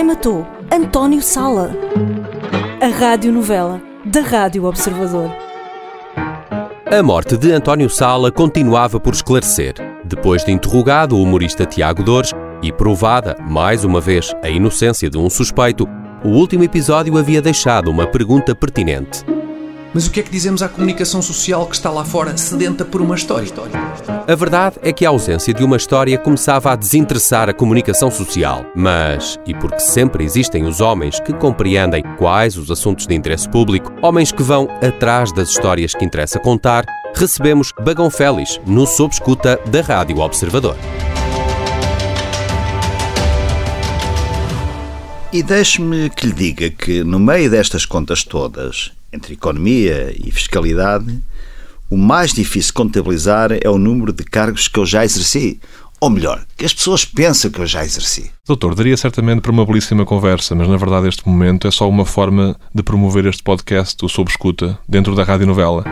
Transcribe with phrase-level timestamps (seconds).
[0.00, 1.76] Quem matou António Sala?
[2.80, 5.30] A radionovela da Rádio Observador.
[6.86, 9.74] A morte de António Sala continuava por esclarecer.
[10.02, 12.32] Depois de interrogado o humorista Tiago Dores
[12.62, 15.86] e provada, mais uma vez, a inocência de um suspeito,
[16.24, 19.22] o último episódio havia deixado uma pergunta pertinente.
[19.92, 23.00] Mas o que é que dizemos à comunicação social que está lá fora sedenta por
[23.00, 23.50] uma história?
[24.26, 28.64] A verdade é que a ausência de uma história começava a desinteressar a comunicação social.
[28.76, 33.92] Mas, e porque sempre existem os homens que compreendem quais os assuntos de interesse público,
[34.00, 36.84] homens que vão atrás das histórias que interessa contar,
[37.16, 40.76] recebemos Bagão Félix no Sob Escuta da Rádio Observador.
[45.32, 51.18] E deixe-me que lhe diga que, no meio destas contas todas, entre economia e fiscalidade,
[51.90, 55.60] o mais difícil de contabilizar é o número de cargos que eu já exerci.
[56.00, 58.30] Ou melhor, que as pessoas pensam que eu já exerci.
[58.46, 62.06] Doutor, daria certamente para uma belíssima conversa, mas na verdade este momento é só uma
[62.06, 65.84] forma de promover este podcast, o Sob Escuta, dentro da radionovela.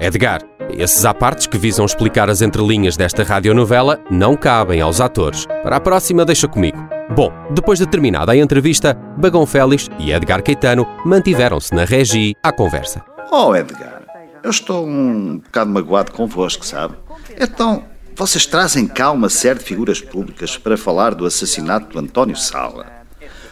[0.00, 5.46] Edgar, esses apartes que visam explicar as entrelinhas desta radionovela não cabem aos atores.
[5.64, 6.95] Para a próxima, deixa comigo.
[7.14, 12.50] Bom, depois de terminada a entrevista, Bagão Félix e Edgar Caetano mantiveram-se na regi à
[12.50, 13.04] conversa.
[13.30, 14.02] Oh, Edgar,
[14.42, 16.96] eu estou um bocado magoado convosco, sabe?
[17.40, 17.84] Então,
[18.14, 22.86] vocês trazem cá uma série de figuras públicas para falar do assassinato do António Sala.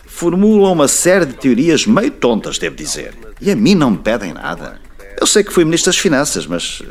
[0.05, 3.15] Formulam uma série de teorias meio tontas, devo dizer.
[3.41, 4.81] E a mim não me pedem nada.
[5.21, 6.89] Eu sei que fui Ministro das Finanças, mas eh,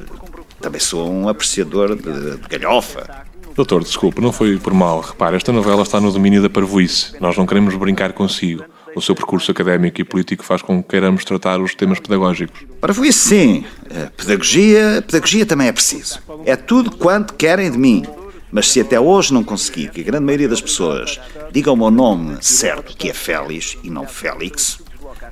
[0.62, 3.23] também sou um apreciador de, de galhofa.
[3.56, 5.02] Doutor, desculpe, não foi por mal.
[5.02, 7.14] Repare, esta novela está no domínio da parvoíce.
[7.20, 8.64] Nós não queremos brincar consigo.
[8.96, 12.62] O seu percurso académico e político faz com que queiramos tratar os temas pedagógicos.
[12.82, 13.66] Parvoíce, sim.
[13.90, 16.20] A pedagogia, pedagogia também é preciso.
[16.46, 18.04] É tudo quanto querem de mim.
[18.52, 21.20] Mas se até hoje não consegui que a grande maioria das pessoas
[21.52, 24.80] diga o meu nome certo, que é Félix e não Félix,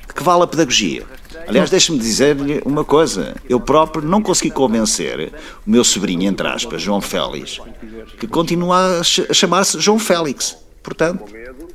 [0.07, 1.03] de que vale a pedagogia?
[1.47, 3.35] Aliás, deixe-me dizer-lhe uma coisa.
[3.49, 5.31] Eu próprio não consegui convencer
[5.65, 7.59] o meu sobrinho, entre aspas, João Félix,
[8.19, 10.57] que continua a ch- a chamar-se João Félix.
[10.83, 11.25] Portanto,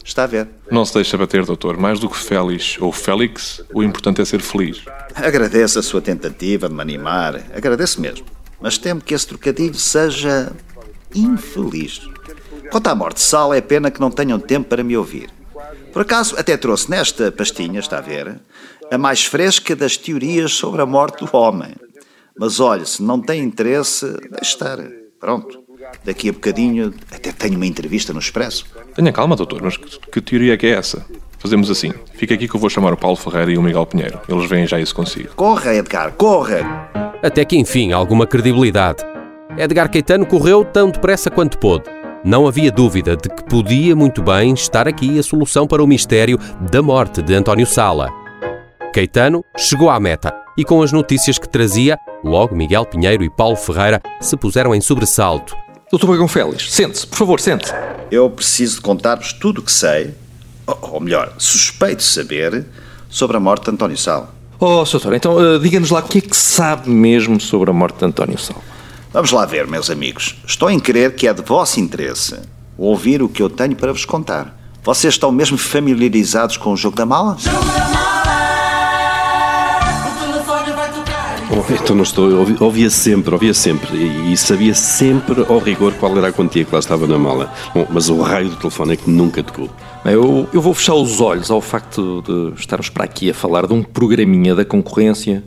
[0.04, 0.48] está a ver.
[0.70, 1.76] Não se deixa bater, doutor.
[1.76, 4.82] Mais do que Félix ou Félix, o importante é ser feliz.
[5.14, 7.36] Agradeço a sua tentativa de me animar.
[7.54, 8.26] Agradeço mesmo.
[8.60, 10.52] Mas temo que esse trocadilho seja
[11.14, 12.00] infeliz.
[12.70, 15.30] Quanto à morte de Sal, é pena que não tenham tempo para me ouvir.
[15.96, 18.38] Por acaso, até trouxe nesta pastinha, está a ver,
[18.90, 21.74] a mais fresca das teorias sobre a morte do homem.
[22.38, 24.76] Mas olha, se não tem interesse, deixe estar.
[25.18, 25.58] Pronto.
[26.04, 28.66] Daqui a bocadinho até tenho uma entrevista no Expresso.
[28.94, 31.02] Tenha calma, doutor, mas que, que teoria é que é essa?
[31.38, 31.94] Fazemos assim.
[32.12, 34.20] Fica aqui que eu vou chamar o Paulo Ferreira e o Miguel Pinheiro.
[34.28, 35.30] Eles veem já isso consigo.
[35.34, 36.90] Corra, Edgar, corra!
[37.22, 39.02] Até que enfim, alguma credibilidade.
[39.56, 41.95] Edgar Caetano correu tão depressa quanto pôde.
[42.24, 46.38] Não havia dúvida de que podia muito bem estar aqui a solução para o mistério
[46.70, 48.10] da morte de António Sala.
[48.92, 53.56] Caetano chegou à meta e, com as notícias que trazia, logo Miguel Pinheiro e Paulo
[53.56, 55.54] Ferreira se puseram em sobressalto.
[55.90, 57.72] Doutor Bagão Félix, sente-se, por favor, sente.
[58.10, 60.12] Eu preciso de contar-vos tudo o que sei,
[60.66, 62.66] ou, melhor, suspeito saber,
[63.08, 64.32] sobre a morte de António Sal.
[64.58, 64.92] Oh, Sr.
[64.92, 68.04] Doutor, então eh, diga-nos lá o que é que sabe mesmo sobre a morte de
[68.06, 68.60] António Sal.
[69.16, 70.36] Vamos lá ver, meus amigos.
[70.46, 72.36] Estou em crer que é de vosso interesse
[72.76, 74.54] ouvir o que eu tenho para vos contar.
[74.84, 77.34] Vocês estão mesmo familiarizados com o jogo da mala?
[81.50, 82.28] Oh, então não estou.
[82.30, 83.96] eu ouvi- Ouvia sempre, ouvia sempre.
[83.96, 87.50] E, e sabia sempre ao rigor qual era a quantia que lá estava na mala.
[87.72, 89.70] Bom, mas o raio do telefone é que nunca tocou.
[90.04, 93.72] Eu, eu vou fechar os olhos ao facto de estarmos para aqui a falar de
[93.72, 95.42] um programinha da concorrência,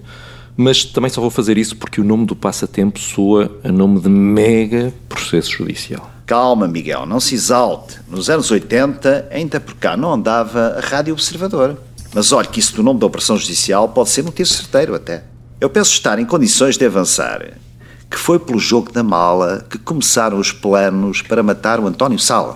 [0.59, 4.09] mas também só vou fazer isso porque o nome do passatempo soa a nome de
[4.09, 6.11] mega processo judicial.
[6.25, 7.97] Calma, Miguel, não se exalte.
[8.09, 11.77] Nos anos 80, ainda por cá não andava a Rádio Observador.
[12.13, 15.23] Mas olhe que isso do nome da Operação Judicial pode ser um tiro certeiro até.
[15.61, 17.53] Eu penso estar em condições de avançar
[18.11, 22.55] que foi pelo jogo da mala que começaram os planos para matar o António Sala.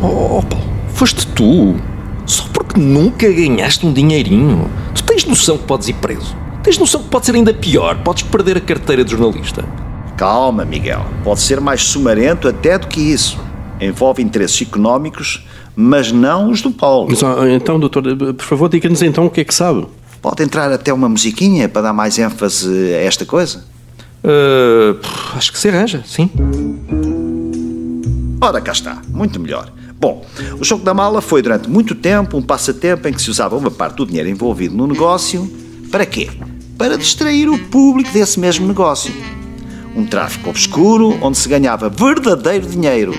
[0.00, 0.64] Oh, oh, Paulo,
[0.94, 1.76] foste tu?
[2.24, 4.70] Só porque nunca ganhaste um dinheirinho.
[4.94, 6.45] Tu tens noção que podes ir preso.
[6.66, 7.96] Tens noção que pode ser ainda pior.
[8.02, 9.64] Podes perder a carteira de jornalista.
[10.16, 11.06] Calma, Miguel.
[11.22, 13.38] Pode ser mais sumarento até do que isso.
[13.80, 15.46] Envolve interesses económicos,
[15.76, 17.06] mas não os do Paulo.
[17.08, 17.20] Mas,
[17.54, 18.02] então, doutor,
[18.34, 19.86] por favor, diga-nos então o que é que sabe.
[20.20, 23.64] Pode entrar até uma musiquinha para dar mais ênfase a esta coisa?
[24.24, 24.98] Uh,
[25.36, 26.28] acho que se arranja, sim.
[28.40, 29.00] Ora, cá está.
[29.08, 29.72] Muito melhor.
[30.00, 30.26] Bom,
[30.58, 33.70] o jogo da mala foi durante muito tempo um passatempo em que se usava uma
[33.70, 35.48] parte do dinheiro envolvido no negócio.
[35.92, 36.28] Para quê?
[36.78, 39.12] Para distrair o público desse mesmo negócio.
[39.94, 43.14] Um tráfico obscuro onde se ganhava verdadeiro dinheiro.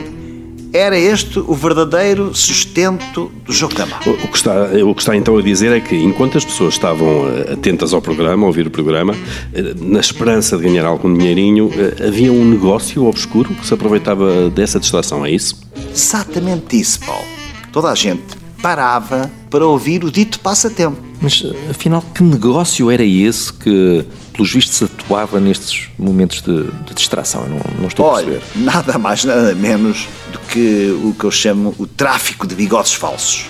[0.71, 4.01] Era este o verdadeiro sustento do mala.
[4.23, 4.53] O que, está,
[4.85, 8.01] o que está então a dizer é que, enquanto as pessoas estavam eh, atentas ao
[8.01, 9.15] programa, a ouvir o programa,
[9.53, 14.49] eh, na esperança de ganhar algum dinheirinho, eh, havia um negócio obscuro que se aproveitava
[14.49, 15.59] dessa distração, é isso?
[15.91, 17.25] Exatamente isso, Paulo.
[17.71, 20.97] Toda a gente parava para ouvir o dito passatempo.
[21.21, 27.43] Mas, afinal, que negócio era esse que, pelos vistos, atuava nestes momentos de, de distração?
[27.43, 28.63] Eu não, não estou Olha, a perceber.
[28.63, 33.45] nada mais, nada menos do que o que eu chamo o tráfico de bigodes falsos.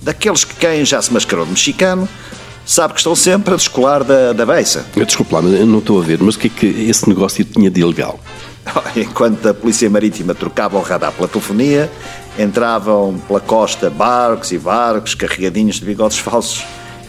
[0.00, 2.08] Daqueles que quem já se mascarou de mexicano
[2.68, 4.84] sabe que estão sempre a descolar da, da beiça.
[4.94, 7.70] Desculpe lá, mas não estou a ver, mas o que é que esse negócio tinha
[7.70, 8.20] de ilegal?
[8.94, 11.90] Enquanto a Polícia Marítima trocava o radar pela telefonia,
[12.38, 16.62] entravam pela costa barcos e barcos carregadinhos de bigodes falsos.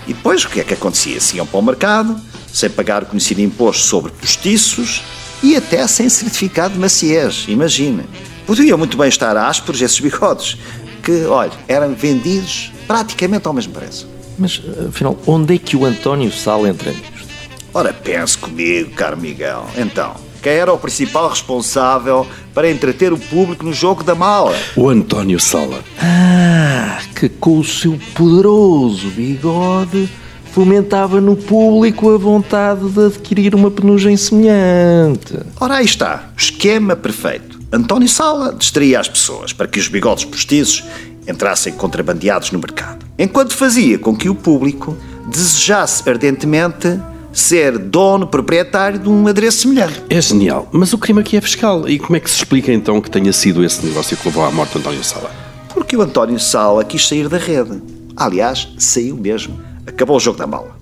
[0.08, 1.20] E depois o que é que acontecia?
[1.20, 2.16] Se iam para o mercado,
[2.54, 5.04] sem pagar o conhecido imposto sobre postiços
[5.44, 8.06] e até sem certificado de maciez, imagine.
[8.48, 10.58] Podiam muito bem estar ásperos esses bigodes,
[11.04, 14.19] que, olha, eram vendidos praticamente ao mesmo preço.
[14.40, 17.28] Mas, afinal, onde é que o António Sala entra nisto?
[17.74, 19.66] Ora, pense comigo, caro Miguel.
[19.78, 24.56] Então, quem era o principal responsável para entreter o público no jogo da mala?
[24.76, 25.84] O António Sala.
[26.02, 30.10] Ah, que com o seu poderoso bigode
[30.52, 35.38] fomentava no público a vontade de adquirir uma penugem semelhante.
[35.60, 37.60] Ora, aí está, o esquema perfeito.
[37.72, 40.84] António Sala distraía as pessoas para que os bigodes postiços
[41.28, 47.00] entrassem contrabandeados no mercado, enquanto fazia com que o público desejasse ardentemente
[47.32, 50.02] ser dono proprietário de um adereço semelhante.
[50.10, 51.88] É genial, mas o crime aqui é fiscal.
[51.88, 54.52] E como é que se explica então que tenha sido esse negócio que levou à
[54.52, 55.32] morte de António Sala?
[55.74, 57.82] Porque o António Sala quis sair da rede.
[58.16, 59.60] Aliás, saiu mesmo.
[59.86, 60.76] Acabou o jogo da mala.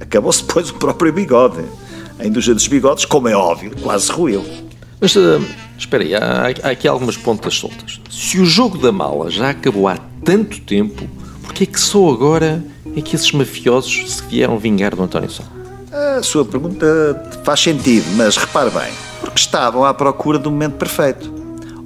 [0.00, 1.64] Acabou-se depois o próprio bigode.
[2.18, 4.44] A indústria dos bigodes, como é óbvio, quase ruiu.
[5.00, 5.40] Mas, ah,
[5.78, 8.00] espera aí, há, há aqui algumas pontas soltas.
[8.10, 11.08] Se o jogo da mala já acabou há tanto tempo,
[11.42, 12.64] porquê é que só agora
[12.96, 15.50] é que esses mafiosos se vieram vingar do António Sala?
[16.18, 16.86] A sua pergunta
[17.44, 21.32] faz sentido, mas repare bem, porque estavam à procura do momento perfeito.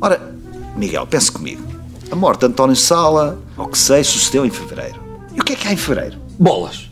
[0.00, 0.35] Ora,
[0.76, 1.62] Miguel, pense comigo.
[2.11, 5.00] A morte de António Sala, ao que sei, sucedeu em fevereiro.
[5.35, 6.17] E o que é que há em fevereiro?
[6.38, 6.88] Bolas!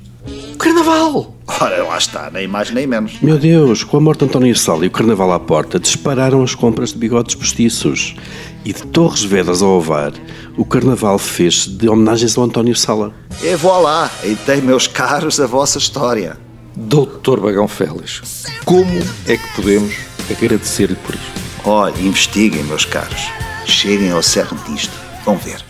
[0.54, 1.34] O Carnaval!
[1.60, 3.20] Ora, lá está, nem mais nem menos.
[3.20, 6.54] Meu Deus, com a morte de António Sala e o carnaval à porta, dispararam as
[6.54, 8.16] compras de bigodes postiços.
[8.64, 10.12] E de Torres Vedras ao Ovar,
[10.56, 13.12] o carnaval fez de homenagens ao António Sala.
[13.42, 16.36] E voilá, e tem, meus caros, a vossa história.
[16.76, 18.90] Doutor Bagão Félix, como
[19.26, 19.94] é que podemos
[20.30, 21.32] agradecer-lhe por isto?
[21.64, 23.30] Olha, investiguem, meus caros.
[23.64, 24.92] Cheguem ao cerne disto.
[25.24, 25.64] Vão ver.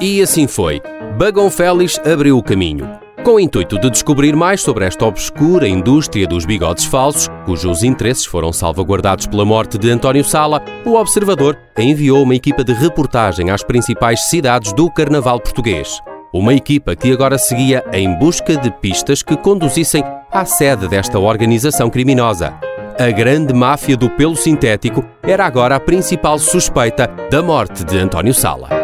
[0.00, 0.80] E assim foi.
[1.18, 3.05] Bagão Félix abriu o caminho.
[3.26, 8.24] Com o intuito de descobrir mais sobre esta obscura indústria dos bigodes falsos, cujos interesses
[8.24, 13.64] foram salvaguardados pela morte de António Sala, o Observador enviou uma equipa de reportagem às
[13.64, 16.00] principais cidades do carnaval português.
[16.32, 21.90] Uma equipa que agora seguia em busca de pistas que conduzissem à sede desta organização
[21.90, 22.54] criminosa.
[22.96, 28.32] A grande máfia do pelo sintético era agora a principal suspeita da morte de António
[28.32, 28.75] Sala.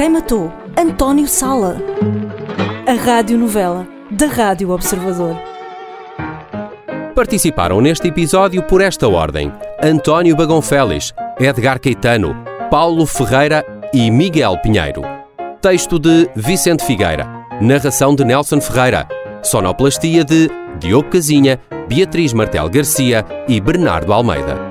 [0.00, 0.50] Quem matou?
[0.78, 1.76] António Sala.
[2.86, 5.36] A radionovela da Rádio Observador.
[7.14, 9.52] Participaram neste episódio por esta ordem:
[9.82, 12.34] António Bagão Félix, Edgar Caetano,
[12.70, 15.02] Paulo Ferreira e Miguel Pinheiro.
[15.60, 17.28] Texto de Vicente Figueira.
[17.60, 19.06] Narração de Nelson Ferreira.
[19.42, 24.69] Sonoplastia de Diogo Casinha, Beatriz Martel Garcia e Bernardo Almeida.